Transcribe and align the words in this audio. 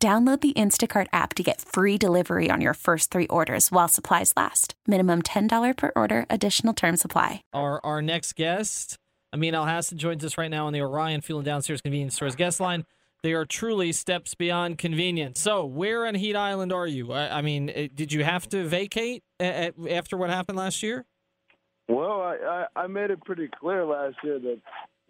Download 0.00 0.40
the 0.40 0.52
Instacart 0.52 1.08
app 1.12 1.34
to 1.34 1.42
get 1.42 1.60
free 1.60 1.98
delivery 1.98 2.50
on 2.52 2.60
your 2.60 2.74
first 2.74 3.10
three 3.10 3.26
orders 3.26 3.72
while 3.72 3.88
supplies 3.88 4.32
last. 4.36 4.74
Minimum 4.86 5.22
$10 5.22 5.76
per 5.76 5.90
order, 5.96 6.24
additional 6.30 6.72
term 6.72 6.96
supply. 6.96 7.42
Our, 7.52 7.84
our 7.84 8.00
next 8.00 8.36
guest, 8.36 8.96
Amin 9.34 9.54
Elhassan, 9.54 9.96
joins 9.96 10.24
us 10.24 10.38
right 10.38 10.52
now 10.52 10.68
on 10.68 10.72
the 10.72 10.82
Orion 10.82 11.20
Fuel 11.22 11.40
and 11.40 11.46
Downstairs 11.46 11.80
Convenience 11.80 12.14
Stores 12.14 12.36
guest 12.36 12.60
line. 12.60 12.86
They 13.24 13.32
are 13.32 13.44
truly 13.44 13.90
steps 13.90 14.36
beyond 14.36 14.78
convenience. 14.78 15.40
So, 15.40 15.64
where 15.64 16.06
on 16.06 16.14
Heat 16.14 16.36
Island 16.36 16.72
are 16.72 16.86
you? 16.86 17.10
I, 17.12 17.38
I 17.38 17.42
mean, 17.42 17.68
eh, 17.70 17.88
did 17.92 18.12
you 18.12 18.22
have 18.22 18.48
to 18.50 18.64
vacate 18.64 19.24
a, 19.40 19.72
a, 19.76 19.96
after 19.96 20.16
what 20.16 20.30
happened 20.30 20.56
last 20.56 20.84
year? 20.84 21.04
Well, 21.88 22.22
I, 22.22 22.66
I, 22.76 22.82
I 22.82 22.86
made 22.86 23.10
it 23.10 23.24
pretty 23.24 23.48
clear 23.58 23.84
last 23.84 24.14
year 24.22 24.38
that 24.38 24.60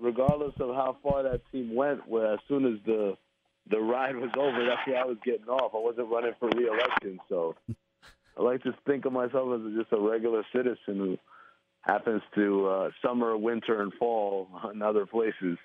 regardless 0.00 0.54
of 0.58 0.74
how 0.74 0.96
far 1.02 1.22
that 1.24 1.42
team 1.52 1.74
went, 1.74 2.08
where 2.08 2.32
as 2.32 2.40
soon 2.48 2.64
as 2.64 2.80
the 2.86 3.18
the 3.70 3.80
ride 3.80 4.16
was 4.16 4.30
over, 4.36 4.64
that's 4.64 4.86
where 4.86 5.00
I 5.00 5.04
was 5.04 5.18
getting 5.24 5.48
off. 5.48 5.72
I 5.74 5.78
wasn't 5.78 6.08
running 6.08 6.32
for 6.38 6.48
reelection, 6.48 7.20
so 7.28 7.54
I 8.36 8.42
like 8.42 8.62
to 8.62 8.74
think 8.86 9.04
of 9.04 9.12
myself 9.12 9.60
as 9.60 9.74
just 9.76 9.92
a 9.92 10.00
regular 10.00 10.44
citizen 10.54 10.78
who 10.86 11.18
happens 11.82 12.22
to 12.34 12.66
uh, 12.66 12.90
summer, 13.04 13.36
winter, 13.36 13.82
and 13.82 13.92
fall 13.94 14.48
in 14.72 14.82
other 14.82 15.06
places. 15.06 15.58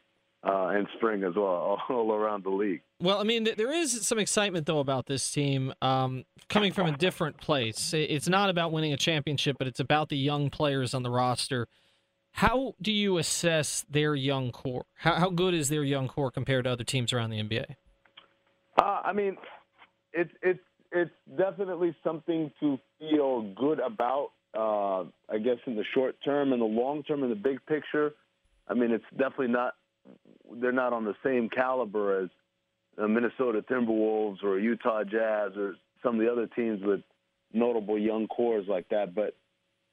Uh, 0.45 0.71
and 0.73 0.89
spring 0.97 1.23
as 1.23 1.33
well, 1.37 1.79
all 1.89 2.11
around 2.11 2.43
the 2.43 2.49
league. 2.49 2.81
Well, 2.99 3.17
I 3.17 3.23
mean, 3.23 3.47
there 3.55 3.71
is 3.71 4.05
some 4.05 4.19
excitement 4.19 4.65
though 4.65 4.79
about 4.79 5.05
this 5.05 5.31
team 5.31 5.73
um, 5.81 6.25
coming 6.49 6.73
from 6.73 6.87
a 6.87 6.97
different 6.97 7.37
place. 7.37 7.93
It's 7.93 8.27
not 8.27 8.49
about 8.49 8.73
winning 8.73 8.91
a 8.91 8.97
championship, 8.97 9.55
but 9.57 9.67
it's 9.67 9.79
about 9.79 10.09
the 10.09 10.17
young 10.17 10.49
players 10.49 10.93
on 10.93 11.01
the 11.01 11.09
roster. 11.09 11.69
How 12.33 12.73
do 12.81 12.91
you 12.91 13.19
assess 13.19 13.85
their 13.89 14.15
young 14.15 14.51
core? 14.51 14.85
How, 14.95 15.13
how 15.13 15.29
good 15.29 15.53
is 15.53 15.69
their 15.69 15.85
young 15.85 16.09
core 16.09 16.29
compared 16.29 16.65
to 16.65 16.71
other 16.71 16.83
teams 16.83 17.13
around 17.13 17.29
the 17.29 17.41
NBA? 17.41 17.75
Uh, 18.79 19.01
I 19.03 19.13
mean, 19.13 19.37
it's 20.13 20.31
it's 20.41 20.59
it's 20.91 21.11
definitely 21.37 21.95
something 22.03 22.51
to 22.59 22.79
feel 22.99 23.53
good 23.55 23.79
about. 23.79 24.29
Uh, 24.55 25.05
I 25.33 25.39
guess 25.39 25.57
in 25.65 25.75
the 25.75 25.83
short 25.95 26.15
term 26.23 26.53
and 26.53 26.61
the 26.61 26.65
long 26.65 27.03
term, 27.03 27.23
in 27.23 27.29
the 27.29 27.35
big 27.35 27.65
picture, 27.65 28.13
I 28.67 28.73
mean, 28.75 28.91
it's 28.91 29.03
definitely 29.11 29.47
not. 29.47 29.73
They're 30.61 30.71
not 30.71 30.93
on 30.93 31.05
the 31.05 31.15
same 31.23 31.49
caliber 31.49 32.21
as 32.21 32.29
the 32.97 33.07
Minnesota 33.07 33.63
Timberwolves 33.69 34.43
or 34.43 34.59
Utah 34.59 35.03
Jazz 35.03 35.53
or 35.57 35.75
some 36.03 36.15
of 36.15 36.21
the 36.21 36.31
other 36.31 36.47
teams 36.47 36.81
with 36.83 37.01
notable 37.53 37.97
young 37.97 38.27
cores 38.27 38.65
like 38.67 38.87
that. 38.89 39.15
But 39.15 39.35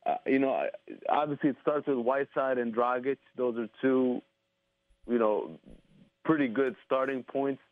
uh, 0.06 0.16
you 0.26 0.38
know, 0.38 0.66
obviously 1.08 1.50
it 1.50 1.56
starts 1.62 1.86
with 1.86 1.98
Whiteside 1.98 2.58
and 2.58 2.74
Dragic. 2.74 3.18
Those 3.36 3.56
are 3.56 3.68
two, 3.80 4.20
you 5.08 5.18
know, 5.18 5.58
pretty 6.24 6.48
good 6.48 6.74
starting 6.84 7.22
points 7.22 7.62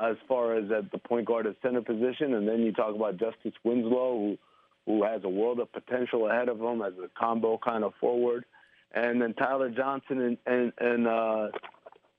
as 0.00 0.16
far 0.28 0.56
as 0.56 0.70
at 0.70 0.90
the 0.90 0.98
point 0.98 1.26
guard 1.26 1.46
and 1.46 1.56
center 1.62 1.82
position, 1.82 2.34
and 2.34 2.48
then 2.48 2.60
you 2.60 2.72
talk 2.72 2.94
about 2.94 3.16
Justice 3.16 3.54
Winslow, 3.62 4.18
who 4.18 4.38
who 4.86 5.02
has 5.02 5.22
a 5.24 5.28
world 5.28 5.60
of 5.60 5.72
potential 5.72 6.28
ahead 6.28 6.48
of 6.48 6.60
him 6.60 6.82
as 6.82 6.92
a 7.02 7.08
combo 7.18 7.58
kind 7.64 7.84
of 7.84 7.94
forward, 8.00 8.44
and 8.92 9.20
then 9.20 9.32
Tyler 9.34 9.70
Johnson 9.70 10.20
and 10.20 10.38
and 10.46 10.72
and 10.78 11.06
uh, 11.06 11.48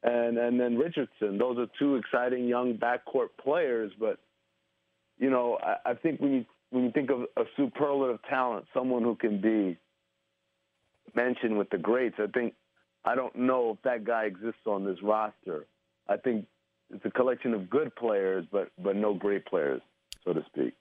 and 0.03 0.37
and 0.37 0.59
then 0.59 0.77
Richardson. 0.77 1.37
Those 1.37 1.57
are 1.57 1.67
two 1.77 1.95
exciting 1.95 2.47
young 2.47 2.77
backcourt 2.77 3.29
players, 3.41 3.91
but 3.99 4.19
you 5.17 5.29
know 5.29 5.57
I, 5.61 5.91
I 5.91 5.93
think 5.95 6.21
when 6.21 6.33
you 6.33 6.45
when 6.69 6.85
you 6.85 6.91
think 6.91 7.09
of 7.09 7.21
a 7.37 7.43
superlative 7.55 8.19
talent, 8.29 8.65
someone 8.73 9.03
who 9.03 9.15
can 9.15 9.41
be 9.41 9.77
mentioned 11.13 11.57
with 11.57 11.69
the 11.69 11.77
greats, 11.77 12.15
I 12.19 12.27
think 12.27 12.53
I 13.03 13.15
don't 13.15 13.35
know 13.35 13.71
if 13.71 13.81
that 13.83 14.05
guy 14.05 14.25
exists 14.25 14.65
on 14.65 14.85
this 14.85 15.01
roster. 15.03 15.67
I 16.07 16.17
think 16.17 16.45
it's 16.89 17.05
a 17.05 17.11
collection 17.11 17.53
of 17.53 17.69
good 17.69 17.95
players, 17.95 18.45
but 18.51 18.69
but 18.81 18.95
no 18.95 19.13
great 19.13 19.45
players, 19.45 19.81
so 20.23 20.33
to 20.33 20.43
speak. 20.45 20.73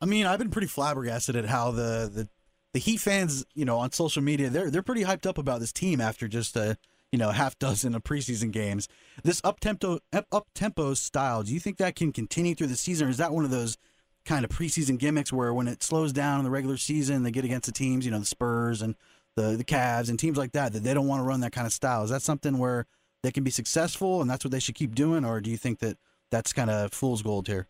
I 0.00 0.06
mean, 0.06 0.26
I've 0.26 0.38
been 0.38 0.50
pretty 0.50 0.68
flabbergasted 0.68 1.36
at 1.36 1.46
how 1.46 1.70
the 1.70 2.10
the, 2.12 2.28
the 2.72 2.78
Heat 2.78 2.98
fans, 2.98 3.44
you 3.54 3.64
know, 3.64 3.78
on 3.78 3.92
social 3.92 4.22
media, 4.22 4.50
they're 4.50 4.70
they're 4.70 4.82
pretty 4.82 5.04
hyped 5.04 5.26
up 5.26 5.38
about 5.38 5.60
this 5.60 5.72
team 5.72 6.00
after 6.00 6.28
just 6.28 6.56
a 6.56 6.76
you 7.12 7.18
know 7.18 7.30
half 7.30 7.58
dozen 7.58 7.94
of 7.94 8.04
preseason 8.04 8.50
games. 8.50 8.88
This 9.22 9.40
up 9.44 9.60
tempo 9.60 10.00
up 10.12 10.48
tempo 10.54 10.94
style, 10.94 11.42
do 11.42 11.52
you 11.52 11.60
think 11.60 11.78
that 11.78 11.96
can 11.96 12.12
continue 12.12 12.54
through 12.54 12.68
the 12.68 12.76
season, 12.76 13.08
or 13.08 13.10
is 13.10 13.18
that 13.18 13.32
one 13.32 13.44
of 13.44 13.50
those 13.50 13.76
kind 14.24 14.44
of 14.44 14.50
preseason 14.50 14.98
gimmicks 14.98 15.32
where 15.32 15.54
when 15.54 15.68
it 15.68 15.82
slows 15.82 16.12
down 16.12 16.40
in 16.40 16.44
the 16.44 16.50
regular 16.50 16.76
season, 16.76 17.22
they 17.22 17.30
get 17.30 17.44
against 17.44 17.66
the 17.66 17.72
teams, 17.72 18.04
you 18.04 18.10
know, 18.10 18.18
the 18.18 18.26
Spurs 18.26 18.82
and 18.82 18.96
the 19.36 19.56
the 19.56 19.64
Cavs 19.64 20.08
and 20.08 20.18
teams 20.18 20.36
like 20.36 20.52
that, 20.52 20.72
that 20.72 20.82
they 20.82 20.94
don't 20.94 21.06
want 21.06 21.20
to 21.20 21.24
run 21.24 21.40
that 21.40 21.52
kind 21.52 21.66
of 21.66 21.72
style. 21.72 22.04
Is 22.04 22.10
that 22.10 22.22
something 22.22 22.58
where 22.58 22.86
they 23.26 23.32
can 23.32 23.42
be 23.42 23.50
successful, 23.50 24.20
and 24.20 24.30
that's 24.30 24.44
what 24.44 24.52
they 24.52 24.60
should 24.60 24.76
keep 24.76 24.94
doing, 24.94 25.24
or 25.24 25.40
do 25.40 25.50
you 25.50 25.56
think 25.56 25.80
that 25.80 25.98
that's 26.30 26.52
kind 26.52 26.70
of 26.70 26.92
fool's 26.92 27.22
gold 27.22 27.48
here? 27.48 27.66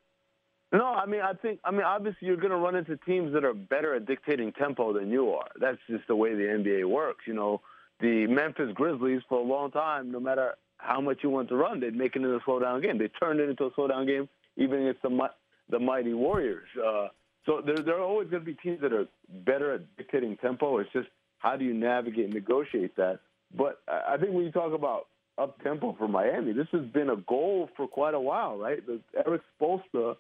No, 0.71 0.85
I 0.85 1.07
mean, 1.07 1.23
I 1.23 1.33
think, 1.33 1.61
I 1.65 1.71
mean, 1.71 1.83
obviously, 1.83 2.29
you're 2.29 2.37
going 2.37 2.51
to 2.51 2.59
run 2.59 2.75
into 2.75 2.99
teams 2.99 3.33
that 3.33 3.43
are 3.43 3.55
better 3.55 3.95
at 3.95 4.05
dictating 4.05 4.53
tempo 4.53 4.93
than 4.93 5.09
you 5.11 5.31
are. 5.31 5.49
That's 5.59 5.79
just 5.89 6.07
the 6.09 6.15
way 6.15 6.35
the 6.35 6.43
NBA 6.43 6.85
works. 6.87 7.25
You 7.27 7.33
know, 7.33 7.63
the 8.01 8.27
Memphis 8.27 8.71
Grizzlies 8.75 9.23
for 9.31 9.39
a 9.39 9.43
long 9.43 9.71
time, 9.71 10.13
no 10.13 10.21
matter 10.21 10.57
how 10.77 11.01
much 11.01 11.21
you 11.23 11.31
want 11.31 11.49
to 11.49 11.57
run, 11.57 11.81
they'd 11.81 11.97
make 11.97 12.17
it 12.17 12.23
into 12.23 12.35
a 12.35 12.41
slow 12.45 12.61
down 12.61 12.83
game. 12.83 12.99
They 12.99 13.09
turned 13.09 13.41
it 13.41 13.49
into 13.49 13.65
a 13.65 13.71
slow 13.75 13.89
down 13.89 14.07
game, 14.07 14.29
even 14.59 14.83
against 14.83 15.01
the 15.01 15.31
the 15.71 15.79
mighty 15.79 16.13
Warriors. 16.13 16.69
Uh, 16.77 17.09
so 17.47 17.63
there, 17.65 17.79
there 17.79 17.97
are 17.97 18.05
always 18.05 18.29
going 18.29 18.45
to 18.45 18.47
be 18.47 18.55
teams 18.55 18.83
that 18.83 18.93
are 18.93 19.07
better 19.47 19.73
at 19.73 19.97
dictating 19.97 20.37
tempo. 20.37 20.79
It's 20.79 20.93
just 20.93 21.09
how 21.39 21.57
do 21.57 21.65
you 21.65 21.73
navigate 21.73 22.27
and 22.27 22.35
negotiate 22.35 22.95
that. 22.97 23.21
But 23.57 23.81
I 23.89 24.19
think 24.19 24.33
when 24.33 24.45
you 24.45 24.53
talk 24.53 24.75
about 24.75 25.07
up 25.39 25.63
tempo 25.63 25.95
for 25.99 26.09
Miami. 26.09 26.53
This 26.53 26.69
has 26.73 26.87
been 26.93 27.11
a 27.11 27.17
goal 27.17 27.69
for 27.77 27.87
quite 27.87 28.15
a 28.15 28.21
while, 28.21 28.57
right? 28.57 28.85
The, 28.87 29.01
Erik 29.27 29.43
Spoelstra 29.61 30.17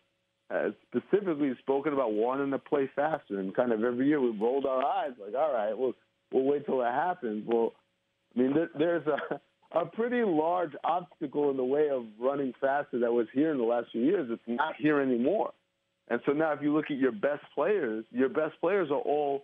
has 0.51 0.73
specifically 0.89 1.53
spoken 1.61 1.93
about 1.93 2.13
wanting 2.13 2.51
to 2.51 2.59
play 2.59 2.91
faster, 2.95 3.41
and 3.41 3.55
kind 3.55 3.73
of 3.73 3.83
every 3.83 4.07
year 4.07 4.21
we've 4.21 4.41
rolled 4.41 4.67
our 4.67 4.83
eyes, 4.83 5.13
like, 5.21 5.35
all 5.35 5.53
right, 5.53 5.77
well, 5.77 5.95
we'll 6.33 6.45
wait 6.45 6.67
till 6.67 6.83
it 6.83 6.93
happens. 6.93 7.45
Well, 7.47 7.73
I 8.37 8.41
mean, 8.41 8.55
there, 8.55 8.71
there's 8.79 9.07
a 9.07 9.41
a 9.73 9.85
pretty 9.85 10.23
large 10.25 10.73
obstacle 10.85 11.51
in 11.51 11.57
the 11.57 11.65
way 11.65 11.89
of 11.91 12.05
running 12.21 12.53
faster 12.61 12.99
that 13.01 13.13
was 13.13 13.27
here 13.33 13.53
in 13.53 13.59
the 13.59 13.65
last 13.65 13.89
few 13.93 14.03
years. 14.03 14.29
It's 14.31 14.43
not 14.47 14.75
here 14.79 15.01
anymore. 15.01 15.53
And 16.09 16.21
so 16.25 16.33
now, 16.33 16.53
if 16.53 16.63
you 16.63 16.73
look 16.73 16.87
at 16.91 16.99
your 16.99 17.13
best 17.13 17.43
players, 17.55 18.05
your 18.11 18.29
best 18.29 18.55
players 18.61 18.91
are 18.91 19.01
all 19.01 19.43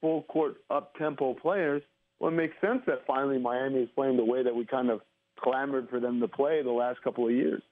full 0.00 0.22
court 0.24 0.56
up 0.70 0.94
tempo 0.96 1.34
players 1.34 1.82
well, 2.24 2.32
it 2.32 2.36
makes 2.36 2.54
sense 2.62 2.80
that 2.86 3.06
finally 3.06 3.38
Miami 3.38 3.80
is 3.80 3.88
playing 3.94 4.16
the 4.16 4.24
way 4.24 4.42
that 4.42 4.54
we 4.54 4.64
kind 4.64 4.88
of 4.88 5.02
clamored 5.38 5.90
for 5.90 6.00
them 6.00 6.20
to 6.20 6.28
play 6.28 6.62
the 6.62 6.70
last 6.70 7.02
couple 7.02 7.26
of 7.26 7.34
years. 7.34 7.62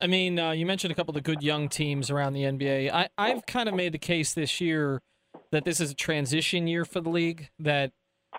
I 0.00 0.06
mean, 0.06 0.38
uh, 0.38 0.52
you 0.52 0.66
mentioned 0.66 0.92
a 0.92 0.94
couple 0.94 1.10
of 1.10 1.16
the 1.16 1.20
good 1.20 1.42
young 1.42 1.68
teams 1.68 2.08
around 2.08 2.34
the 2.34 2.42
NBA. 2.42 2.92
I, 2.92 3.08
I've 3.18 3.44
kind 3.46 3.68
of 3.68 3.74
made 3.74 3.90
the 3.90 3.98
case 3.98 4.34
this 4.34 4.60
year 4.60 5.02
that 5.50 5.64
this 5.64 5.80
is 5.80 5.90
a 5.90 5.96
transition 5.96 6.68
year 6.68 6.84
for 6.84 7.00
the 7.00 7.08
league. 7.08 7.50
That 7.58 7.90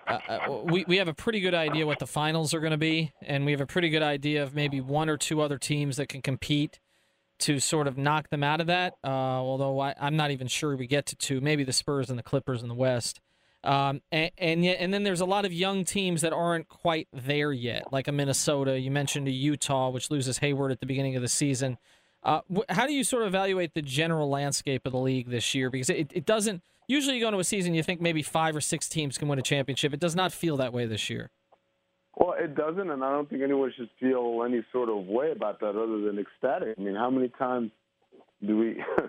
uh, 0.08 0.18
uh 0.26 0.62
we 0.64 0.86
we 0.88 0.96
have 0.96 1.08
a 1.08 1.12
pretty 1.12 1.40
good 1.40 1.52
idea 1.52 1.86
what 1.86 1.98
the 1.98 2.06
finals 2.06 2.54
are 2.54 2.60
going 2.60 2.70
to 2.70 2.78
be, 2.78 3.12
and 3.20 3.44
we 3.44 3.52
have 3.52 3.60
a 3.60 3.66
pretty 3.66 3.90
good 3.90 4.02
idea 4.02 4.42
of 4.42 4.54
maybe 4.54 4.80
one 4.80 5.10
or 5.10 5.18
two 5.18 5.42
other 5.42 5.58
teams 5.58 5.98
that 5.98 6.08
can 6.08 6.22
compete 6.22 6.80
to 7.40 7.60
sort 7.60 7.86
of 7.86 7.98
knock 7.98 8.30
them 8.30 8.42
out 8.42 8.62
of 8.62 8.66
that. 8.68 8.94
Uh, 9.04 9.08
although 9.08 9.78
I, 9.78 9.94
I'm 10.00 10.16
not 10.16 10.30
even 10.30 10.46
sure 10.46 10.74
we 10.74 10.86
get 10.86 11.04
to 11.04 11.16
two. 11.16 11.42
Maybe 11.42 11.64
the 11.64 11.74
Spurs 11.74 12.08
and 12.08 12.18
the 12.18 12.22
Clippers 12.22 12.62
in 12.62 12.68
the 12.68 12.74
West. 12.74 13.20
Um, 13.62 14.00
and, 14.10 14.30
and 14.38 14.64
yet, 14.64 14.78
and 14.80 14.92
then 14.92 15.02
there's 15.02 15.20
a 15.20 15.26
lot 15.26 15.44
of 15.44 15.52
young 15.52 15.84
teams 15.84 16.22
that 16.22 16.32
aren't 16.32 16.68
quite 16.68 17.08
there 17.12 17.52
yet, 17.52 17.92
like 17.92 18.08
a 18.08 18.12
Minnesota. 18.12 18.78
You 18.78 18.90
mentioned 18.90 19.28
a 19.28 19.32
Utah, 19.32 19.90
which 19.90 20.10
loses 20.10 20.38
Hayward 20.38 20.72
at 20.72 20.80
the 20.80 20.86
beginning 20.86 21.16
of 21.16 21.22
the 21.22 21.28
season. 21.28 21.76
Uh, 22.22 22.40
how 22.68 22.86
do 22.86 22.92
you 22.92 23.04
sort 23.04 23.22
of 23.22 23.28
evaluate 23.28 23.74
the 23.74 23.82
general 23.82 24.28
landscape 24.28 24.86
of 24.86 24.92
the 24.92 24.98
league 24.98 25.30
this 25.30 25.54
year? 25.54 25.70
Because 25.70 25.90
it, 25.90 26.10
it 26.14 26.26
doesn't 26.26 26.62
usually 26.90 27.16
you 27.16 27.22
go 27.22 27.28
into 27.28 27.38
a 27.38 27.44
season, 27.44 27.72
you 27.72 27.82
think 27.82 28.00
maybe 28.00 28.22
five 28.22 28.54
or 28.54 28.60
six 28.60 28.88
teams 28.88 29.16
can 29.16 29.28
win 29.28 29.38
a 29.38 29.42
championship. 29.42 29.94
It 29.94 30.00
does 30.00 30.16
not 30.16 30.32
feel 30.32 30.56
that 30.58 30.72
way 30.72 30.86
this 30.86 31.08
year. 31.08 31.30
Well, 32.16 32.34
it 32.38 32.54
doesn't, 32.54 32.90
and 32.90 33.04
I 33.04 33.12
don't 33.12 33.30
think 33.30 33.42
anyone 33.42 33.72
should 33.76 33.88
feel 34.00 34.42
any 34.44 34.64
sort 34.72 34.88
of 34.88 35.06
way 35.06 35.30
about 35.30 35.60
that 35.60 35.70
other 35.70 36.00
than 36.00 36.18
ecstatic. 36.18 36.74
I 36.76 36.82
mean, 36.82 36.96
how 36.96 37.08
many 37.08 37.28
times 37.28 37.70
do 38.44 38.58
we 38.58 38.84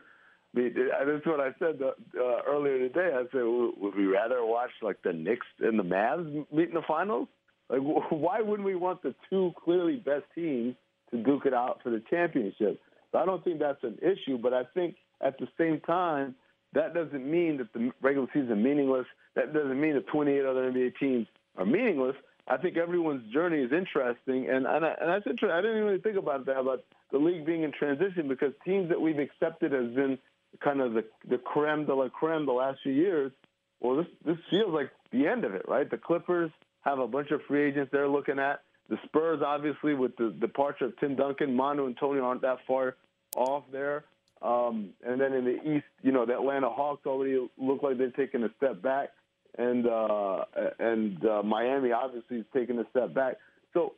that's 0.54 1.26
what 1.26 1.40
I 1.40 1.52
said 1.60 1.80
uh, 1.82 2.42
earlier 2.48 2.80
today. 2.80 3.12
I 3.14 3.24
said, 3.32 3.44
would 3.44 3.96
we 3.96 4.06
rather 4.06 4.46
watch 4.46 4.72
like 4.82 5.02
the 5.04 5.14
Knicks 5.14 5.48
and 5.60 5.80
the 5.80 5.84
Mavs 5.84 6.46
meet 6.52 6.70
in 6.70 6.74
the 6.74 6.82
finals? 6.88 7.28
Like, 7.70 7.80
why 8.10 8.42
wouldn't 8.42 8.66
we 8.66 8.76
want 8.76 9.02
the 9.02 9.16
two 9.30 9.54
clearly 9.64 9.98
best 9.98 10.26
teams 10.36 10.76
to 11.12 11.24
duke 11.24 11.46
it 11.46 11.54
out 11.54 11.80
for 11.84 11.90
the 11.90 12.04
championship? 12.10 12.80
So 13.12 13.18
I 13.18 13.26
don't 13.26 13.44
think 13.44 13.60
that's 13.60 13.84
an 13.84 13.98
issue, 14.02 14.38
but 14.38 14.54
I 14.54 14.64
think 14.74 14.96
at 15.22 15.38
the 15.38 15.48
same 15.58 15.80
time, 15.82 16.36
that 16.74 16.94
doesn't 16.94 17.30
mean 17.30 17.58
that 17.58 17.74
the 17.74 17.92
regular 18.02 18.28
season 18.34 18.52
is 18.52 18.64
meaningless. 18.64 19.06
That 19.36 19.54
doesn't 19.54 19.80
mean 19.80 19.96
that 19.96 20.08
28 20.08 20.46
other 20.46 20.72
NBA 20.72 20.94
teams 21.00 21.28
are 21.58 21.66
meaningless. 21.66 22.16
I 22.48 22.58
think 22.58 22.78
everyone's 22.78 23.32
journey 23.32 23.60
is 23.60 23.72
interesting, 23.72 24.50
and 24.50 24.66
and, 24.66 24.86
I, 24.86 24.96
and 25.00 25.10
that's 25.10 25.28
interesting. 25.28 25.52
I 25.52 25.62
didn't 25.62 25.84
really 25.84 26.00
think 26.00 26.18
about 26.18 26.46
that 26.48 26.58
about 26.58 26.84
the 27.12 27.18
league 27.18 27.46
being 27.46 27.64
in 27.64 27.72
transition 27.72 28.28
because 28.28 28.54
teams 28.66 28.90
that 28.90 29.00
we've 29.00 29.20
accepted 29.20 29.74
as 29.74 29.94
been 29.94 30.18
kind 30.64 30.82
of 30.82 30.94
the 30.94 31.06
the 31.30 31.38
creme 31.38 31.86
de 31.86 31.94
la 31.94 32.10
creme 32.10 32.46
the 32.46 32.52
last 32.52 32.80
few 32.84 32.94
years. 32.94 33.32
Well, 33.80 33.98
this 33.98 34.08
this 34.26 34.38
feels 34.50 34.74
like 34.74 34.92
the 35.12 35.28
end 35.28 35.44
of 35.46 35.54
it, 35.54 35.64
right? 35.68 35.90
The 35.90 35.98
Clippers 35.98 36.52
have 36.82 37.00
a 37.00 37.08
bunch 37.08 37.32
of 37.32 37.42
free 37.48 37.70
agents 37.70 37.90
they're 37.92 38.08
looking 38.08 38.40
at. 38.40 38.62
The 38.90 38.98
Spurs, 39.06 39.42
obviously, 39.46 39.94
with 39.94 40.16
the 40.18 40.36
departure 40.40 40.86
of 40.86 41.00
Tim 41.00 41.16
Duncan, 41.16 41.56
Manu 41.56 41.86
and 41.86 41.96
Tony 41.98 42.20
aren't 42.20 42.42
that 42.42 42.58
far 42.68 42.96
off 43.36 43.64
there. 43.72 44.04
Um, 44.42 44.90
and 45.06 45.22
then 45.22 45.34
in 45.34 45.46
the 45.46 45.76
East, 45.76 45.86
you 46.02 46.12
know, 46.12 46.26
the 46.26 46.34
Atlanta 46.34 46.70
Hawks 46.70 47.06
already 47.06 47.48
look 47.58 47.84
like 47.84 47.98
they've 47.98 48.16
taken 48.16 48.44
a 48.44 48.50
step 48.58 48.82
back, 48.82 49.10
and 49.58 49.88
uh, 49.88 50.46
and 50.80 51.24
uh, 51.26 51.44
Miami 51.44 51.92
obviously 51.92 52.38
is 52.38 52.46
taking 52.54 52.80
a 52.80 52.86
step 52.90 53.14
back. 53.14 53.38
So 53.74 53.94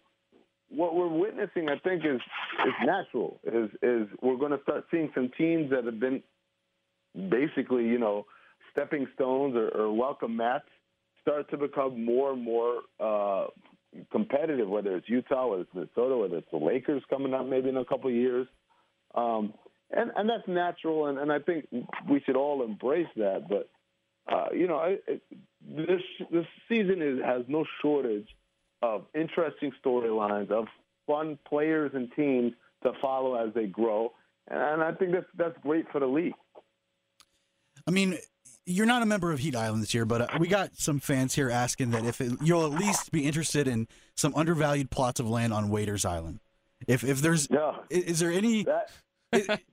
what 0.69 0.95
we're 0.95 1.07
witnessing, 1.07 1.69
I 1.69 1.77
think, 1.79 2.03
is 2.05 2.19
is 2.65 2.73
natural. 2.85 3.39
Is 3.45 3.69
is 3.81 4.07
we're 4.21 4.37
going 4.37 4.51
to 4.51 4.61
start 4.63 4.85
seeing 4.91 5.09
some 5.15 5.31
teams 5.37 5.69
that 5.71 5.85
have 5.85 5.99
been 5.99 6.21
basically, 7.29 7.85
you 7.85 7.99
know, 7.99 8.25
stepping 8.71 9.07
stones 9.15 9.55
or, 9.55 9.69
or 9.69 9.93
welcome 9.93 10.35
mats 10.35 10.65
start 11.21 11.49
to 11.51 11.57
become 11.57 12.03
more 12.03 12.33
and 12.33 12.43
more 12.43 12.81
uh, 12.99 13.47
competitive. 14.11 14.67
Whether 14.67 14.95
it's 14.97 15.09
Utah, 15.09 15.47
whether 15.47 15.61
it's 15.61 15.73
Minnesota, 15.73 16.17
whether 16.17 16.37
it's 16.37 16.51
the 16.51 16.57
Lakers 16.57 17.03
coming 17.09 17.33
up 17.33 17.47
maybe 17.47 17.69
in 17.69 17.77
a 17.77 17.85
couple 17.85 18.11
years. 18.11 18.47
Um, 19.15 19.53
and 19.95 20.11
and 20.15 20.29
that's 20.29 20.47
natural, 20.47 21.07
and, 21.07 21.19
and 21.19 21.31
I 21.31 21.39
think 21.39 21.67
we 22.09 22.21
should 22.25 22.35
all 22.35 22.63
embrace 22.63 23.07
that. 23.15 23.47
But 23.47 23.69
uh, 24.31 24.47
you 24.53 24.67
know, 24.67 24.77
I, 24.77 24.97
it, 25.07 25.21
this 25.61 26.01
this 26.31 26.45
season 26.67 27.01
is, 27.01 27.19
has 27.23 27.43
no 27.47 27.65
shortage 27.81 28.27
of 28.81 29.05
interesting 29.13 29.71
storylines, 29.85 30.51
of 30.51 30.65
fun 31.07 31.37
players 31.47 31.91
and 31.93 32.11
teams 32.15 32.53
to 32.83 32.91
follow 33.01 33.35
as 33.35 33.53
they 33.53 33.67
grow, 33.67 34.13
and 34.49 34.81
I 34.81 34.93
think 34.93 35.11
that's 35.11 35.27
that's 35.37 35.57
great 35.61 35.85
for 35.91 35.99
the 35.99 36.07
league. 36.07 36.33
I 37.87 37.91
mean, 37.91 38.17
you're 38.65 38.85
not 38.85 39.01
a 39.01 39.05
member 39.05 39.31
of 39.31 39.39
Heat 39.39 39.55
Island 39.55 39.81
this 39.81 39.93
year, 39.93 40.05
but 40.05 40.21
uh, 40.21 40.37
we 40.39 40.47
got 40.47 40.75
some 40.75 40.99
fans 40.99 41.35
here 41.35 41.49
asking 41.49 41.91
that 41.91 42.05
if 42.05 42.21
it, 42.21 42.33
you'll 42.41 42.65
at 42.65 42.79
least 42.79 43.11
be 43.11 43.25
interested 43.25 43.67
in 43.67 43.87
some 44.15 44.33
undervalued 44.35 44.89
plots 44.89 45.19
of 45.19 45.29
land 45.29 45.53
on 45.53 45.69
Waiters 45.69 46.05
Island. 46.05 46.39
If 46.87 47.03
if 47.03 47.21
there's, 47.21 47.47
yeah. 47.49 47.75
is, 47.89 48.03
is 48.03 48.19
there 48.19 48.31
any? 48.31 48.63
That, 48.63 48.89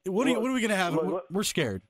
what, 0.06 0.28
are, 0.28 0.34
what 0.40 0.50
are 0.50 0.54
we 0.54 0.60
going 0.60 0.70
to 0.70 0.76
have? 0.76 0.94
Look, 0.94 1.24
we're, 1.30 1.42
scared. 1.42 1.82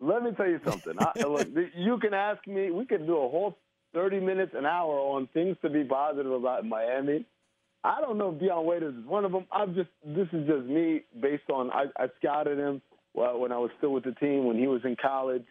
Let 0.00 0.22
me 0.22 0.32
tell 0.32 0.48
you 0.48 0.60
something. 0.64 0.94
I, 0.98 1.22
look, 1.22 1.48
you 1.76 1.98
can 1.98 2.14
ask 2.14 2.46
me. 2.46 2.70
We 2.70 2.86
could 2.86 3.06
do 3.06 3.16
a 3.16 3.28
whole 3.28 3.58
thirty 3.94 4.20
minutes, 4.20 4.52
an 4.56 4.66
hour 4.66 4.98
on 4.98 5.28
things 5.32 5.56
to 5.62 5.70
be 5.70 5.84
positive 5.84 6.30
about 6.30 6.62
in 6.62 6.68
Miami. 6.68 7.24
I 7.82 8.00
don't 8.00 8.18
know 8.18 8.32
if 8.32 8.40
Dion 8.40 8.66
Waiters 8.66 8.94
is 8.96 9.06
one 9.06 9.24
of 9.24 9.32
them. 9.32 9.46
I'm 9.52 9.74
just. 9.74 9.90
This 10.04 10.28
is 10.32 10.46
just 10.46 10.66
me 10.66 11.02
based 11.20 11.50
on. 11.50 11.70
I, 11.70 11.84
I 11.98 12.06
scouted 12.18 12.58
him 12.58 12.82
well, 13.16 13.40
when 13.40 13.50
I 13.50 13.58
was 13.58 13.70
still 13.78 13.92
with 13.92 14.04
the 14.04 14.12
team 14.12 14.44
when 14.44 14.58
he 14.58 14.68
was 14.68 14.82
in 14.84 14.94
college. 15.00 15.44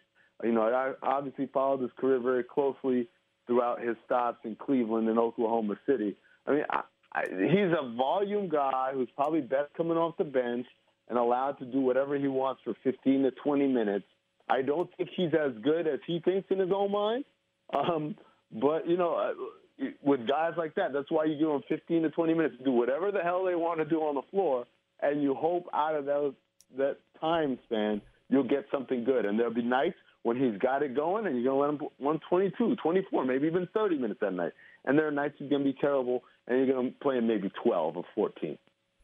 You 0.43 0.51
know, 0.51 0.63
I 0.63 0.93
obviously 1.01 1.49
followed 1.53 1.81
his 1.81 1.91
career 1.97 2.19
very 2.19 2.43
closely 2.43 3.09
throughout 3.47 3.81
his 3.81 3.95
stops 4.05 4.39
in 4.43 4.55
Cleveland 4.55 5.09
and 5.09 5.17
Oklahoma 5.17 5.75
City. 5.87 6.15
I 6.45 6.51
mean, 6.51 6.63
I, 6.69 6.81
I, 7.13 7.23
he's 7.29 7.71
a 7.77 7.95
volume 7.95 8.49
guy 8.49 8.91
who's 8.93 9.09
probably 9.15 9.41
best 9.41 9.73
coming 9.75 9.97
off 9.97 10.17
the 10.17 10.23
bench 10.23 10.67
and 11.09 11.17
allowed 11.17 11.53
to 11.59 11.65
do 11.65 11.79
whatever 11.79 12.17
he 12.17 12.27
wants 12.27 12.61
for 12.63 12.73
15 12.83 13.23
to 13.23 13.31
20 13.31 13.67
minutes. 13.67 14.05
I 14.49 14.61
don't 14.61 14.89
think 14.97 15.09
he's 15.15 15.33
as 15.33 15.53
good 15.63 15.87
as 15.87 15.99
he 16.05 16.19
thinks 16.19 16.47
in 16.51 16.59
his 16.59 16.71
own 16.73 16.91
mind. 16.91 17.25
Um, 17.73 18.15
but, 18.51 18.87
you 18.87 18.97
know, 18.97 19.15
uh, 19.15 19.85
with 20.03 20.27
guys 20.27 20.53
like 20.57 20.75
that, 20.75 20.93
that's 20.93 21.09
why 21.09 21.25
you 21.25 21.37
give 21.37 21.47
them 21.47 21.63
15 21.67 22.03
to 22.03 22.09
20 22.09 22.33
minutes 22.33 22.55
to 22.59 22.63
do 22.63 22.71
whatever 22.71 23.11
the 23.11 23.21
hell 23.21 23.43
they 23.43 23.55
want 23.55 23.79
to 23.79 23.85
do 23.85 24.01
on 24.01 24.15
the 24.15 24.21
floor, 24.31 24.65
and 25.01 25.21
you 25.21 25.33
hope 25.33 25.65
out 25.73 25.95
of 25.95 26.05
those, 26.05 26.33
that 26.77 26.97
time 27.25 27.59
span 27.65 28.01
you'll 28.29 28.43
get 28.43 28.65
something 28.71 29.03
good. 29.03 29.25
And 29.25 29.37
there'll 29.39 29.53
be 29.53 29.61
nights 29.61 29.97
when 30.23 30.37
he's 30.37 30.59
got 30.59 30.81
it 30.81 30.95
going, 30.95 31.27
and 31.27 31.35
you're 31.35 31.53
going 31.53 31.77
to 31.77 31.83
let 31.83 31.89
him 31.89 31.89
122, 31.97 32.75
24, 32.81 33.25
maybe 33.25 33.47
even 33.47 33.67
30 33.73 33.97
minutes 33.97 34.19
that 34.21 34.33
night. 34.33 34.53
And 34.85 34.97
there 34.97 35.07
are 35.07 35.11
nights 35.11 35.35
he's 35.37 35.49
going 35.49 35.63
to 35.63 35.71
be 35.71 35.77
terrible, 35.79 36.23
and 36.47 36.57
you're 36.57 36.75
going 36.75 36.91
to 36.91 36.99
play 36.99 37.17
him 37.17 37.27
maybe 37.27 37.51
12 37.63 37.97
or 37.97 38.03
14. 38.15 38.57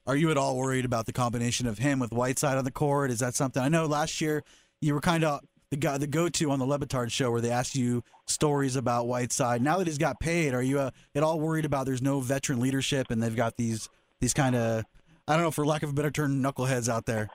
Are 0.08 0.16
you 0.16 0.32
at 0.32 0.38
all 0.38 0.58
worried 0.58 0.86
about 0.86 1.06
the 1.06 1.14
combination 1.14 1.68
of 1.68 1.78
him 1.78 2.00
with 2.00 2.12
Whiteside 2.12 2.58
on 2.58 2.66
the 2.66 2.72
court? 2.72 3.12
Is 3.12 3.20
that 3.20 3.36
something? 3.36 3.62
I 3.62 3.70
know 3.70 3.86
last 3.86 4.20
year 4.20 4.44
you 4.82 4.96
were 4.96 5.02
kind 5.02 5.24
of 5.24 5.42
the 5.70 5.78
guy, 5.78 6.00
the 6.00 6.08
go-to 6.08 6.50
on 6.50 6.58
the 6.58 6.66
Le 6.66 6.80
Batard 6.80 7.12
show, 7.12 7.30
where 7.30 7.40
they 7.40 7.52
asked 7.52 7.76
you 7.76 8.04
stories 8.26 8.76
about 8.76 9.08
Whiteside. 9.08 9.62
Now 9.62 9.78
that 9.78 9.86
he's 9.86 10.00
got 10.00 10.20
paid, 10.20 10.56
are 10.56 10.64
you 10.64 10.80
uh, 10.80 10.90
at 11.14 11.22
all 11.22 11.40
worried 11.40 11.66
about 11.66 11.86
there's 11.86 12.02
no 12.02 12.20
veteran 12.20 12.60
leadership 12.60 13.12
and 13.12 13.22
they've 13.22 13.36
got 13.36 13.58
these 13.58 13.90
these 14.20 14.34
kind 14.34 14.56
of 14.56 14.86
I 15.28 15.36
don't 15.36 15.44
know, 15.44 15.52
for 15.52 15.66
lack 15.66 15.84
of 15.84 15.92
a 15.92 15.94
better 15.94 16.12
term, 16.12 16.42
knuckleheads 16.42 16.90
out 16.90 17.06
there? 17.06 17.30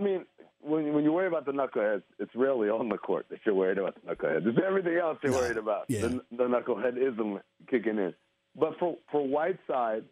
I 0.00 0.02
mean, 0.02 0.24
when 0.60 0.92
when 0.92 1.04
you 1.04 1.12
worry 1.12 1.26
about 1.26 1.46
the 1.46 1.52
knuckleheads, 1.52 2.02
it's 2.18 2.34
really 2.34 2.68
on 2.68 2.88
the 2.88 2.96
court 2.96 3.26
that 3.30 3.40
you're 3.44 3.54
worried 3.54 3.78
about 3.78 3.94
the 3.94 4.14
knuckleheads. 4.14 4.46
It's 4.46 4.58
everything 4.66 4.96
else 4.96 5.18
you're 5.22 5.32
worried 5.32 5.56
about. 5.56 5.84
Yeah. 5.88 6.02
The, 6.02 6.22
the 6.32 6.44
knucklehead 6.44 6.96
isn't 6.96 7.40
kicking 7.68 7.98
in. 7.98 8.14
But 8.58 8.78
for 8.78 8.96
for 9.12 9.26
Whiteside, 9.26 10.04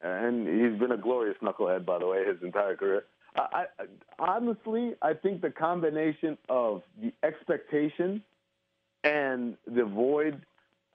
and 0.00 0.46
he's 0.46 0.78
been 0.78 0.92
a 0.92 0.96
glorious 0.96 1.36
knucklehead, 1.42 1.84
by 1.84 1.98
the 1.98 2.06
way, 2.06 2.24
his 2.24 2.42
entire 2.42 2.76
career. 2.76 3.04
I, 3.36 3.64
I 3.78 3.84
honestly, 4.18 4.94
I 5.02 5.12
think 5.12 5.42
the 5.42 5.50
combination 5.50 6.38
of 6.48 6.82
the 7.00 7.12
expectation 7.22 8.22
and 9.04 9.56
the 9.66 9.84
void. 9.84 10.40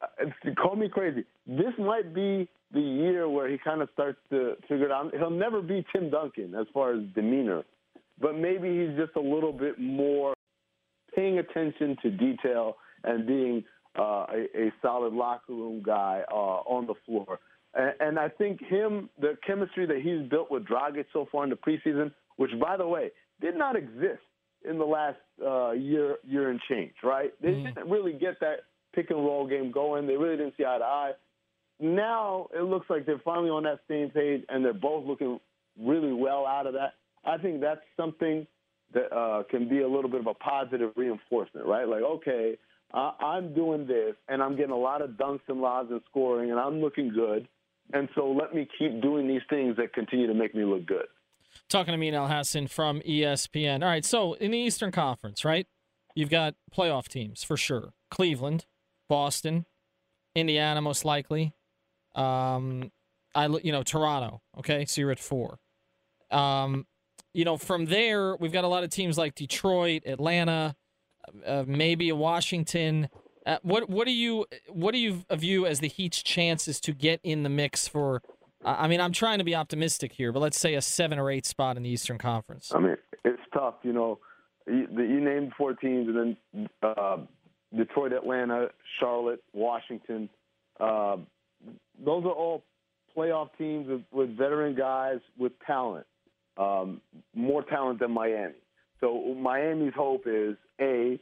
Uh, 0.02 0.52
call 0.56 0.76
me 0.76 0.90
crazy. 0.90 1.24
This 1.46 1.74
might 1.78 2.16
be 2.16 2.50
the 2.74 2.82
year 2.82 3.30
where 3.30 3.48
he 3.48 3.58
kind 3.58 3.82
of 3.82 3.90
starts 3.94 4.18
to 4.32 4.56
figure 4.68 4.86
it 4.86 4.92
out. 4.92 5.14
He'll 5.16 5.30
never 5.30 5.62
be 5.62 5.86
Tim 5.94 6.10
Duncan 6.10 6.56
as 6.56 6.66
far 6.74 6.94
as 6.94 7.02
demeanor, 7.14 7.64
but 8.22 8.36
maybe 8.36 8.70
he's 8.70 8.98
just 8.98 9.16
a 9.16 9.20
little 9.20 9.54
bit 9.54 9.80
more 9.80 10.34
paying 11.16 11.40
attention 11.40 11.98
to 12.02 12.12
detail 12.12 12.78
and 13.04 13.26
being 13.26 13.64
uh, 14.00 14.26
a, 14.30 14.48
a 14.56 14.74
solid 14.82 15.14
locker 15.14 15.54
room 15.54 15.82
guy 15.86 16.22
uh, 16.32 16.36
on 16.36 16.88
the 16.88 16.94
floor. 17.06 17.40
And, 17.74 17.94
and 18.00 18.20
I 18.20 18.30
think 18.30 18.64
him, 18.64 19.10
the 19.20 19.38
chemistry 19.46 19.86
that 19.86 20.02
he's 20.02 20.30
built 20.30 20.52
with 20.52 20.66
Dragic 20.66 21.06
so 21.12 21.28
far 21.32 21.44
in 21.44 21.50
the 21.50 21.58
preseason, 21.58 22.12
which 22.38 22.52
by 22.60 22.78
the 22.78 22.88
way 22.88 23.12
did 23.42 23.58
not 23.58 23.76
exist 23.76 24.22
in 24.68 24.78
the 24.78 24.86
last 24.86 25.18
uh, 25.46 25.72
year, 25.72 26.18
year 26.24 26.50
and 26.50 26.60
change, 26.70 26.94
right? 27.04 27.32
They 27.42 27.50
mm-hmm. 27.50 27.66
didn't 27.66 27.90
really 27.90 28.14
get 28.14 28.40
that 28.42 28.58
pick 28.94 29.10
and 29.10 29.20
roll 29.20 29.48
game 29.48 29.72
going. 29.72 30.06
They 30.06 30.18
really 30.18 30.38
didn't 30.38 30.54
see 30.58 30.66
eye 30.66 30.78
to 30.78 30.84
eye. 30.84 31.12
Now 31.80 32.48
it 32.54 32.62
looks 32.62 32.90
like 32.90 33.06
they're 33.06 33.22
finally 33.26 33.50
on 33.50 33.64
that 33.64 33.80
same 33.88 34.12
page, 34.12 34.44
and 34.50 34.64
they're 34.64 34.74
both 34.74 35.06
looking 35.06 35.40
really 35.80 36.14
well 36.14 36.46
out 36.46 36.68
of 36.68 36.74
that. 36.74 36.94
I 37.26 37.38
think 37.38 37.62
that's 37.62 37.82
something 37.98 38.48
that 38.94 39.14
uh, 39.16 39.44
can 39.50 39.70
be 39.70 39.82
a 39.82 39.88
little 39.88 40.10
bit 40.10 40.20
of 40.20 40.28
a 40.28 40.34
positive 40.34 40.92
reinforcement, 40.96 41.66
right? 41.66 41.88
Like, 41.88 42.02
okay, 42.02 42.58
I'm 42.94 43.54
doing 43.54 43.88
this, 43.88 44.16
and 44.28 44.42
I'm 44.42 44.56
getting 44.58 44.72
a 44.72 44.78
lot 44.78 45.02
of 45.02 45.12
dunks 45.12 45.42
and 45.48 45.62
lobs 45.62 45.92
and 45.92 46.02
scoring, 46.10 46.52
and 46.52 46.60
I'm 46.60 46.82
looking 46.82 47.10
good. 47.14 47.48
And 47.94 48.10
so 48.16 48.32
let 48.32 48.54
me 48.54 48.68
keep 48.78 49.02
doing 49.02 49.28
these 49.28 49.42
things 49.50 49.78
that 49.78 49.94
continue 49.94 50.28
to 50.28 50.34
make 50.34 50.54
me 50.54 50.64
look 50.64 50.86
good. 50.86 51.06
Talking 51.70 51.92
to 51.92 51.96
Amin 51.96 52.14
Elhassan 52.14 52.70
from 52.70 53.02
ESPN. 53.02 53.82
All 53.82 53.90
right, 53.90 54.06
so 54.06 54.34
in 54.34 54.52
the 54.52 54.58
Eastern 54.58 54.92
Conference, 54.92 55.44
right? 55.46 55.68
You've 56.16 56.30
got 56.30 56.56
playoff 56.76 57.08
teams 57.08 57.44
for 57.44 57.56
sure. 57.56 57.94
Cleveland, 58.10 58.66
Boston, 59.08 59.66
Indiana, 60.36 60.82
most 60.82 61.06
likely. 61.06 61.54
Um, 62.16 62.92
I 63.34 63.48
you 63.48 63.72
know 63.72 63.84
Toronto. 63.84 64.42
Okay, 64.58 64.86
so 64.86 65.02
you're 65.02 65.12
at 65.12 65.20
four. 65.20 65.60
Um, 66.30 66.86
you 67.34 67.46
know 67.46 67.58
from 67.58 67.86
there 67.86 68.36
we've 68.36 68.52
got 68.52 68.64
a 68.64 68.68
lot 68.68 68.84
of 68.84 68.90
teams 68.90 69.18
like 69.18 69.36
Detroit, 69.36 70.04
Atlanta, 70.06 70.76
uh, 71.46 71.64
maybe 71.68 72.12
Washington. 72.12 73.10
Uh, 73.46 73.58
what 73.64 73.90
what 73.90 74.06
do 74.06 74.12
you 74.12 74.46
what 74.70 74.92
do 74.92 75.00
you 75.00 75.26
view 75.32 75.66
as 75.66 75.80
the 75.80 75.88
Heat's 75.88 76.22
chances 76.22 76.80
to 76.82 76.94
get 76.94 77.20
in 77.24 77.44
the 77.44 77.50
mix 77.50 77.88
for? 77.88 78.22
Uh, 78.64 78.76
I 78.78 78.88
mean, 78.88 79.02
I'm 79.02 79.14
trying 79.14 79.40
to 79.40 79.44
be 79.44 79.56
optimistic 79.56 80.12
here, 80.12 80.32
but 80.32 80.40
let's 80.40 80.60
say 80.60 80.76
a 80.76 80.82
seven 80.82 81.18
or 81.18 81.32
eight 81.32 81.46
spot 81.46 81.78
in 81.78 81.84
the 81.84 81.90
Eastern 81.90 82.18
Conference. 82.18 82.72
I 82.74 82.80
mean, 82.80 82.98
it's 83.26 83.42
tough. 83.54 83.76
You 83.84 83.94
know, 83.94 84.20
you, 84.68 84.88
you 84.92 85.20
named 85.20 85.54
four 85.58 85.74
teams, 85.74 86.08
and 86.08 86.38
then 86.54 86.70
uh, 86.84 87.18
Detroit, 87.76 88.14
Atlanta, 88.14 88.70
Charlotte, 89.00 89.44
Washington. 89.54 90.30
Uh, 90.80 91.18
those 92.04 92.26
are 92.26 92.32
all 92.32 92.64
playoff 93.16 93.50
teams 93.58 93.88
with, 93.88 94.02
with 94.12 94.38
veteran 94.38 94.76
guys 94.76 95.20
with 95.38 95.54
talent, 95.66 96.06
um, 96.58 97.02
more 97.34 97.64
talent 97.64 98.00
than 98.00 98.12
Miami. 98.12 98.54
So 99.00 99.34
Miami's 99.36 99.94
hope 99.96 100.24
is 100.28 100.56
a 100.80 101.20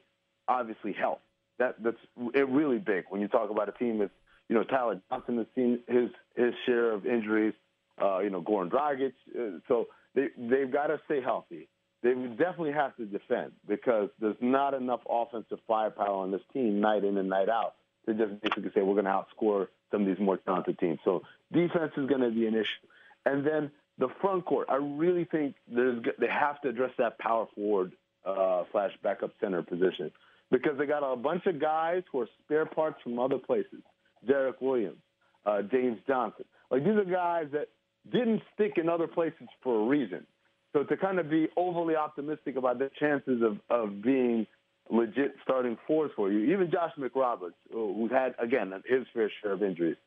obviously 0.47 0.93
health 0.93 1.19
that 1.59 1.75
that's 1.83 1.97
it 2.33 2.49
really 2.49 2.79
big 2.79 3.05
when 3.09 3.21
you 3.21 3.27
talk 3.27 3.51
about 3.51 3.69
a 3.69 3.73
team 3.73 3.99
that's 3.99 4.11
you 4.47 4.55
know 4.55 4.63
Tyler 4.63 4.99
Johnson 5.09 5.37
has 5.37 5.47
seen 5.53 5.79
his 5.87 6.09
his 6.35 6.53
share 6.65 6.91
of 6.91 7.05
injuries. 7.05 7.53
Uh, 8.01 8.19
you 8.19 8.29
know 8.29 8.41
Goran 8.41 8.69
Dragic. 8.69 9.13
Uh, 9.37 9.59
so 9.67 9.87
they 10.15 10.29
they've 10.37 10.71
got 10.71 10.87
to 10.87 10.99
stay 11.05 11.21
healthy. 11.21 11.67
They 12.01 12.13
definitely 12.13 12.71
have 12.71 12.95
to 12.95 13.05
defend 13.05 13.51
because 13.67 14.09
there's 14.21 14.37
not 14.39 14.73
enough 14.73 15.01
offensive 15.07 15.59
firepower 15.67 16.15
on 16.15 16.31
this 16.31 16.41
team 16.53 16.79
night 16.79 17.03
in 17.03 17.17
and 17.17 17.27
night 17.27 17.49
out 17.49 17.75
to 18.05 18.13
just 18.13 18.41
basically 18.41 18.71
say 18.73 18.81
we're 18.81 18.93
going 18.93 19.03
to 19.03 19.11
outscore 19.11 19.67
some 19.91 20.03
of 20.03 20.07
these 20.07 20.17
more 20.17 20.37
talented 20.37 20.79
teams. 20.79 20.99
So 21.03 21.23
defense 21.51 21.91
is 21.97 22.07
going 22.07 22.21
to 22.21 22.31
be 22.31 22.47
an 22.47 22.55
issue, 22.55 22.87
and 23.25 23.45
then 23.45 23.71
the 23.99 24.07
front 24.21 24.45
court. 24.45 24.67
I 24.69 24.75
really 24.75 25.25
think 25.25 25.55
there's 25.67 26.03
they 26.19 26.27
have 26.27 26.61
to 26.61 26.69
address 26.69 26.91
that 26.97 27.19
power 27.19 27.45
forward 27.53 27.93
uh, 28.25 28.63
slash 28.71 28.91
backup 29.03 29.31
center 29.41 29.61
position 29.61 30.11
because 30.51 30.77
they 30.77 30.85
got 30.85 31.03
a 31.03 31.15
bunch 31.15 31.45
of 31.45 31.59
guys 31.59 32.03
who 32.11 32.21
are 32.21 32.29
spare 32.43 32.65
parts 32.65 32.97
from 33.03 33.19
other 33.19 33.37
places. 33.37 33.81
Derrick 34.27 34.59
Williams, 34.61 34.97
uh, 35.45 35.61
James 35.63 35.99
Johnson. 36.07 36.45
Like 36.71 36.83
these 36.83 36.95
are 36.95 37.05
guys 37.05 37.47
that 37.51 37.67
didn't 38.11 38.41
stick 38.53 38.73
in 38.77 38.89
other 38.89 39.07
places 39.07 39.47
for 39.63 39.83
a 39.83 39.87
reason. 39.87 40.25
So 40.73 40.83
to 40.83 40.97
kind 40.97 41.19
of 41.19 41.29
be 41.29 41.47
overly 41.57 41.95
optimistic 41.95 42.55
about 42.55 42.79
the 42.79 42.89
chances 42.99 43.41
of, 43.41 43.57
of 43.69 44.01
being 44.01 44.45
legit 44.91 45.33
starting 45.43 45.77
fours 45.87 46.11
for 46.15 46.31
you, 46.31 46.53
even 46.53 46.71
Josh 46.71 46.91
McRoberts, 46.97 47.53
who's 47.71 48.11
had 48.11 48.35
again 48.39 48.71
his 48.87 49.05
fair 49.13 49.31
share 49.41 49.53
of 49.53 49.63
injuries, 49.63 49.97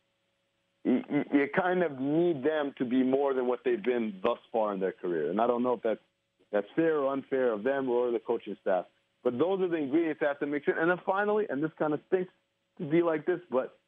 you, 0.84 1.02
you 1.32 1.46
kind 1.54 1.82
of 1.82 2.00
need 2.00 2.42
them 2.42 2.74
to 2.78 2.84
be 2.84 3.02
more 3.02 3.34
than 3.34 3.46
what 3.46 3.60
they've 3.64 3.82
been 3.82 4.14
thus 4.22 4.38
far 4.50 4.72
in 4.74 4.80
their 4.80 4.92
career. 4.92 5.30
And 5.30 5.40
I 5.40 5.46
don't 5.46 5.62
know 5.62 5.74
if 5.74 5.82
that's 5.82 6.00
that's 6.50 6.66
fair 6.76 6.98
or 6.98 7.12
unfair 7.12 7.52
of 7.52 7.62
them 7.62 7.88
or 7.88 8.10
the 8.10 8.18
coaching 8.18 8.56
staff. 8.60 8.84
But 9.24 9.38
those 9.38 9.60
are 9.60 9.68
the 9.68 9.76
ingredients 9.76 10.20
that 10.20 10.28
have 10.28 10.38
to 10.40 10.46
mix 10.46 10.66
in. 10.66 10.76
And 10.76 10.90
then 10.90 11.00
finally, 11.06 11.46
and 11.48 11.62
this 11.62 11.70
kind 11.78 11.94
of 11.94 12.00
stinks 12.08 12.32
to 12.78 12.84
be 12.84 13.02
like 13.02 13.24
this, 13.24 13.40
but 13.50 13.78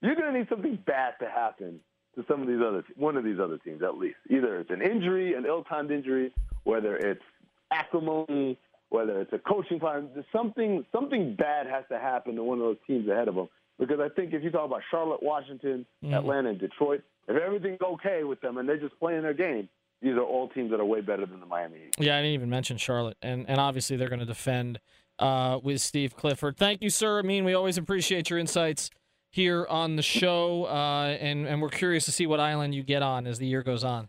you're 0.00 0.14
going 0.14 0.32
to 0.32 0.38
need 0.38 0.48
something 0.48 0.78
bad 0.86 1.14
to 1.20 1.28
happen 1.28 1.80
to 2.14 2.24
some 2.28 2.40
of 2.40 2.46
these 2.46 2.60
other 2.64 2.84
one 2.96 3.16
of 3.16 3.24
these 3.24 3.38
other 3.40 3.58
teams 3.58 3.82
at 3.82 3.98
least. 3.98 4.16
Either 4.30 4.60
it's 4.60 4.70
an 4.70 4.82
injury, 4.82 5.34
an 5.34 5.44
ill-timed 5.46 5.90
injury, 5.90 6.32
whether 6.62 6.96
it's 6.96 7.22
acrimony, 7.70 8.58
whether 8.90 9.20
it's 9.20 9.32
a 9.32 9.38
coaching 9.38 9.80
fire. 9.80 10.04
Something 10.32 10.84
something 10.92 11.34
bad 11.34 11.66
has 11.66 11.84
to 11.90 11.98
happen 11.98 12.36
to 12.36 12.44
one 12.44 12.58
of 12.58 12.64
those 12.64 12.76
teams 12.86 13.08
ahead 13.08 13.28
of 13.28 13.34
them. 13.34 13.48
Because 13.78 13.98
I 14.00 14.08
think 14.08 14.32
if 14.32 14.42
you 14.42 14.50
talk 14.50 14.66
about 14.66 14.82
Charlotte, 14.90 15.22
Washington, 15.22 15.84
mm. 16.02 16.16
Atlanta, 16.16 16.50
and 16.50 16.58
Detroit, 16.60 17.02
if 17.28 17.40
everything's 17.40 17.80
okay 17.82 18.24
with 18.24 18.40
them 18.40 18.58
and 18.58 18.68
they're 18.68 18.78
just 18.78 18.98
playing 18.98 19.22
their 19.22 19.34
game, 19.34 19.68
these 20.00 20.14
are 20.14 20.22
all 20.22 20.48
teams 20.48 20.70
that 20.70 20.80
are 20.80 20.84
way 20.84 21.00
better 21.00 21.26
than 21.26 21.40
the 21.40 21.46
Miami 21.46 21.78
Heat. 21.78 21.94
Yeah, 21.98 22.16
I 22.16 22.20
didn't 22.20 22.34
even 22.34 22.50
mention 22.50 22.76
Charlotte, 22.76 23.16
and 23.22 23.46
and 23.48 23.58
obviously 23.58 23.96
they're 23.96 24.08
going 24.08 24.20
to 24.20 24.26
defend 24.26 24.80
uh, 25.18 25.58
with 25.62 25.80
Steve 25.80 26.16
Clifford. 26.16 26.56
Thank 26.56 26.82
you, 26.82 26.90
sir. 26.90 27.18
I 27.18 27.22
mean, 27.22 27.44
we 27.44 27.54
always 27.54 27.78
appreciate 27.78 28.30
your 28.30 28.38
insights 28.38 28.90
here 29.30 29.66
on 29.68 29.96
the 29.96 30.02
show, 30.02 30.66
uh, 30.66 31.16
and 31.20 31.46
and 31.46 31.62
we're 31.62 31.70
curious 31.70 32.04
to 32.04 32.12
see 32.12 32.26
what 32.26 32.38
island 32.38 32.74
you 32.74 32.82
get 32.82 33.02
on 33.02 33.26
as 33.26 33.38
the 33.38 33.46
year 33.46 33.62
goes 33.62 33.82
on. 33.82 34.08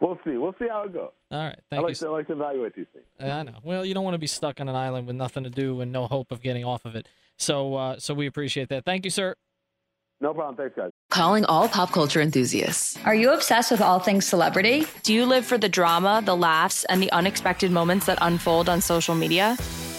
We'll 0.00 0.18
see. 0.24 0.38
We'll 0.38 0.54
see 0.58 0.68
how 0.68 0.84
it 0.84 0.94
goes. 0.94 1.10
All 1.30 1.38
right. 1.38 1.58
Thank 1.68 1.80
I 1.80 1.82
like 1.82 1.90
you. 1.90 1.94
To, 1.96 2.06
I 2.06 2.10
like 2.10 2.26
to 2.28 2.32
evaluate 2.32 2.74
these 2.74 2.86
things. 2.92 3.04
I 3.20 3.42
know. 3.42 3.58
Well, 3.62 3.84
you 3.84 3.92
don't 3.92 4.04
want 4.04 4.14
to 4.14 4.18
be 4.18 4.26
stuck 4.26 4.60
on 4.60 4.68
an 4.68 4.74
island 4.74 5.06
with 5.06 5.16
nothing 5.16 5.44
to 5.44 5.50
do 5.50 5.80
and 5.82 5.92
no 5.92 6.06
hope 6.06 6.32
of 6.32 6.40
getting 6.40 6.64
off 6.64 6.86
of 6.86 6.96
it. 6.96 7.06
So, 7.40 7.74
uh, 7.74 7.98
so 7.98 8.14
we 8.14 8.26
appreciate 8.26 8.68
that. 8.68 8.84
Thank 8.84 9.04
you, 9.04 9.10
sir. 9.10 9.34
No 10.20 10.34
problem. 10.34 10.56
Thanks, 10.56 10.76
guys. 10.76 10.90
Calling 11.10 11.46
all 11.46 11.66
pop 11.66 11.92
culture 11.92 12.20
enthusiasts. 12.20 12.98
Are 13.06 13.14
you 13.14 13.32
obsessed 13.32 13.70
with 13.70 13.80
all 13.80 13.98
things 13.98 14.26
celebrity? 14.26 14.84
Do 15.02 15.14
you 15.14 15.24
live 15.24 15.46
for 15.46 15.56
the 15.56 15.68
drama, 15.68 16.20
the 16.22 16.36
laughs, 16.36 16.84
and 16.84 17.02
the 17.02 17.10
unexpected 17.12 17.70
moments 17.70 18.04
that 18.06 18.18
unfold 18.20 18.68
on 18.68 18.82
social 18.82 19.14
media? 19.14 19.56